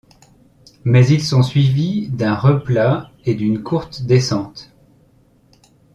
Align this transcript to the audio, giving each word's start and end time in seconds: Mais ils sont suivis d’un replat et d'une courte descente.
Mais 0.83 1.05
ils 1.09 1.21
sont 1.21 1.43
suivis 1.43 2.09
d’un 2.09 2.33
replat 2.33 3.11
et 3.25 3.35
d'une 3.35 3.61
courte 3.61 4.01
descente. 4.01 4.71